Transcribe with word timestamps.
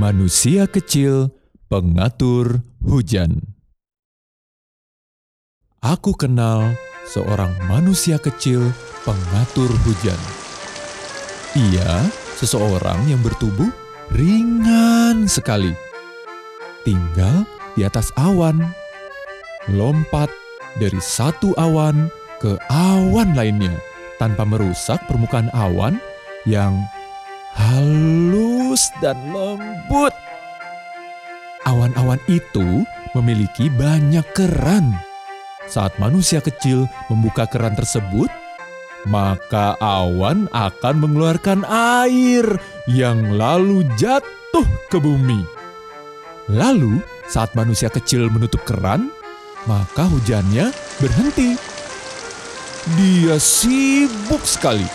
Manusia 0.00 0.64
kecil 0.64 1.28
pengatur 1.68 2.64
hujan. 2.80 3.36
Aku 5.84 6.16
kenal 6.16 6.72
seorang 7.04 7.52
manusia 7.68 8.16
kecil 8.16 8.64
pengatur 9.04 9.68
hujan. 9.84 10.16
Ia 11.52 12.08
seseorang 12.40 13.12
yang 13.12 13.20
bertubuh 13.20 13.68
ringan 14.16 15.28
sekali. 15.28 15.76
Tinggal 16.88 17.44
di 17.76 17.84
atas 17.84 18.08
awan. 18.16 18.56
Lompat 19.68 20.32
dari 20.80 20.96
satu 20.96 21.52
awan 21.60 22.08
ke 22.40 22.56
awan 22.72 23.36
lainnya 23.36 23.76
tanpa 24.16 24.48
merusak 24.48 24.96
permukaan 25.04 25.52
awan 25.52 26.00
yang 26.48 26.72
halus 27.52 28.59
dan 29.02 29.18
lembut. 29.34 30.14
Awan-awan 31.66 32.22
itu 32.30 32.86
memiliki 33.18 33.66
banyak 33.66 34.24
keran. 34.32 34.94
Saat 35.66 35.98
manusia 35.98 36.38
kecil 36.38 36.86
membuka 37.10 37.46
keran 37.46 37.74
tersebut, 37.74 38.30
maka 39.06 39.74
awan 39.82 40.46
akan 40.54 40.94
mengeluarkan 41.02 41.66
air 41.66 42.46
yang 42.86 43.34
lalu 43.34 43.86
jatuh 43.98 44.66
ke 44.90 44.98
bumi. 44.98 45.42
Lalu, 46.50 46.98
saat 47.30 47.54
manusia 47.54 47.86
kecil 47.90 48.26
menutup 48.30 48.62
keran, 48.66 49.10
maka 49.66 50.06
hujannya 50.10 50.74
berhenti. 50.98 51.54
Dia 52.96 53.36
sibuk 53.36 54.42
sekali. 54.42 54.88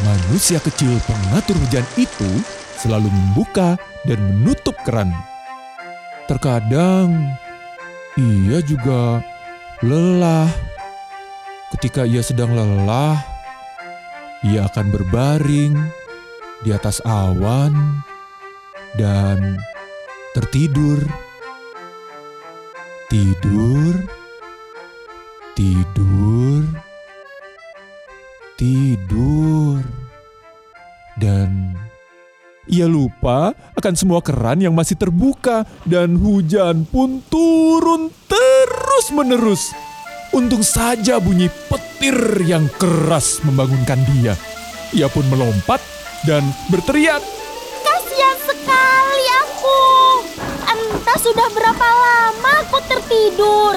Manusia 0.00 0.56
kecil 0.62 0.96
pengatur 1.04 1.58
hujan 1.60 1.84
itu 2.00 2.30
selalu 2.82 3.06
membuka 3.06 3.78
dan 4.02 4.18
menutup 4.18 4.74
keran. 4.82 5.14
Terkadang 6.26 7.14
ia 8.18 8.58
juga 8.66 9.22
lelah. 9.86 10.50
Ketika 11.78 12.04
ia 12.04 12.20
sedang 12.20 12.52
lelah, 12.52 13.16
ia 14.42 14.66
akan 14.66 14.92
berbaring 14.92 15.78
di 16.66 16.70
atas 16.74 16.98
awan 17.06 17.72
dan 18.98 19.56
tertidur. 20.34 20.98
Tidur, 23.12 23.92
tidur, 25.52 26.64
tidur, 28.56 29.84
dan 31.20 31.76
ia 32.70 32.86
lupa 32.86 33.50
akan 33.74 33.94
semua 33.98 34.22
keran 34.22 34.62
yang 34.62 34.74
masih 34.74 34.94
terbuka, 34.94 35.66
dan 35.82 36.14
hujan 36.14 36.86
pun 36.86 37.18
turun 37.26 38.10
terus-menerus. 38.30 39.74
Untung 40.32 40.62
saja 40.64 41.18
bunyi 41.18 41.50
petir 41.68 42.16
yang 42.46 42.70
keras 42.78 43.42
membangunkan 43.44 44.00
dia. 44.14 44.38
Ia 44.94 45.10
pun 45.10 45.26
melompat 45.28 45.82
dan 46.24 46.46
berteriak, 46.70 47.20
Kasihan 47.82 48.38
sekali 48.46 49.26
aku. 49.42 49.80
Entah 50.70 51.18
sudah 51.18 51.48
berapa 51.52 51.86
lama 51.86 52.52
aku 52.62 52.78
tertidur. 52.88 53.76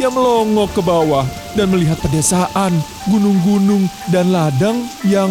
Ia 0.00 0.08
melongok 0.08 0.78
ke 0.78 0.80
bawah 0.80 1.26
dan 1.58 1.68
melihat 1.68 2.00
pedesaan, 2.00 2.72
gunung-gunung, 3.10 3.84
dan 4.08 4.32
ladang 4.32 4.80
yang 5.04 5.28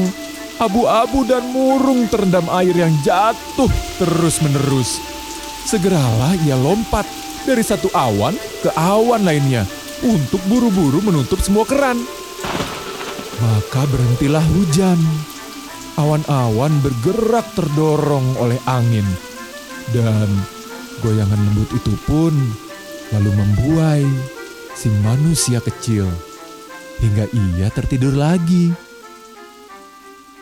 abu-abu 0.59 1.23
dan 1.23 1.47
murung 1.55 2.05
terendam 2.11 2.45
air 2.51 2.75
yang 2.75 2.91
jatuh 3.01 3.71
terus-menerus. 3.97 4.99
Segeralah 5.63 6.35
ia 6.43 6.59
lompat 6.59 7.07
dari 7.47 7.63
satu 7.63 7.87
awan 7.95 8.35
ke 8.61 8.69
awan 8.75 9.23
lainnya 9.23 9.63
untuk 10.03 10.39
buru-buru 10.51 10.99
menutup 10.99 11.39
semua 11.39 11.63
keran. 11.63 11.99
Maka 13.39 13.87
berhentilah 13.87 14.43
hujan. 14.55 14.99
Awan-awan 15.99 16.71
bergerak 16.79 17.43
terdorong 17.59 18.39
oleh 18.39 18.59
angin. 18.67 19.03
Dan 19.91 20.27
goyangan 21.03 21.39
lembut 21.39 21.71
itu 21.75 21.91
pun 22.07 22.31
lalu 23.11 23.31
membuai 23.35 24.05
si 24.75 24.87
manusia 25.03 25.59
kecil 25.59 26.07
hingga 27.03 27.27
ia 27.31 27.67
tertidur 27.71 28.15
lagi. 28.15 28.88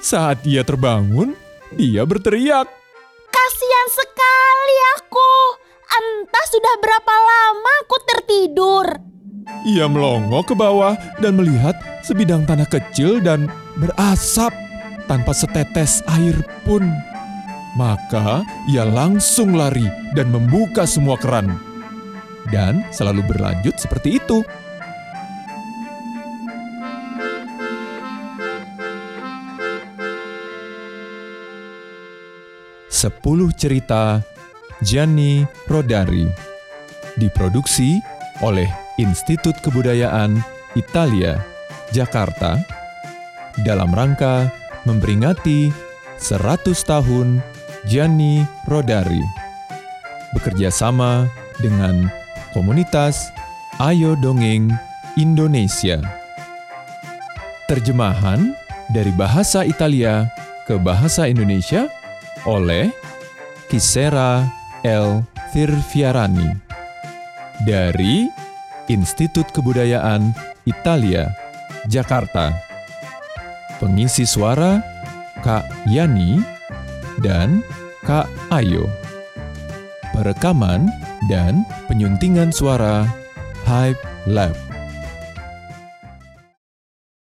Saat 0.08 0.48
ia 0.48 0.64
terbangun, 0.64 1.36
dia 1.76 2.08
berteriak, 2.08 2.64
Kasihan 3.28 3.88
sekali 3.92 4.78
aku. 4.96 5.32
Entah 5.84 6.46
sudah 6.48 6.76
berapa 6.80 7.12
lama 7.12 7.74
aku 7.84 7.98
tertidur. 8.08 8.88
Ia 9.68 9.92
melongok 9.92 10.48
ke 10.48 10.56
bawah 10.56 10.96
dan 11.20 11.36
melihat 11.36 11.76
sebidang 12.08 12.48
tanah 12.48 12.72
kecil 12.72 13.20
dan 13.20 13.52
berasap 13.76 14.56
tanpa 15.12 15.36
setetes 15.36 16.00
air 16.16 16.40
pun. 16.64 16.88
Maka 17.76 18.48
ia 18.72 18.88
langsung 18.88 19.60
lari 19.60 19.92
dan 20.16 20.32
membuka 20.32 20.88
semua 20.88 21.20
keran. 21.20 21.60
Dan 22.48 22.88
selalu 22.96 23.28
berlanjut 23.28 23.76
seperti 23.76 24.24
itu. 24.24 24.40
Sepuluh 32.98 33.54
cerita 33.54 34.26
Gianni 34.82 35.46
Rodari 35.70 36.26
diproduksi 37.14 38.02
oleh 38.42 38.66
Institut 38.98 39.54
Kebudayaan 39.62 40.42
Italia, 40.74 41.38
Jakarta, 41.94 42.58
dalam 43.62 43.94
rangka 43.94 44.50
memperingati 44.90 45.70
100 46.18 46.74
tahun 46.90 47.38
Gianni 47.86 48.42
Rodari. 48.66 49.22
Bekerja 50.34 50.74
sama 50.74 51.30
dengan 51.62 52.10
komunitas 52.50 53.30
Ayo 53.78 54.18
Dongeng 54.18 54.74
Indonesia. 55.22 56.02
Terjemahan 57.70 58.58
dari 58.90 59.14
bahasa 59.14 59.62
Italia 59.62 60.26
ke 60.66 60.82
bahasa 60.82 61.30
Indonesia 61.30 61.86
oleh 62.48 62.90
Kisera 63.68 64.48
L. 64.88 65.28
Firviarani 65.52 66.56
dari 67.68 68.28
Institut 68.88 69.52
Kebudayaan 69.52 70.32
Italia, 70.64 71.28
Jakarta. 71.92 72.56
Pengisi 73.78 74.24
suara 74.24 74.80
Kak 75.44 75.68
Yani 75.92 76.40
dan 77.20 77.62
Kak 78.08 78.32
Ayo. 78.50 78.88
Perekaman 80.16 80.90
dan 81.28 81.68
penyuntingan 81.92 82.50
suara 82.50 83.06
Hype 83.68 84.02
Lab. 84.26 84.67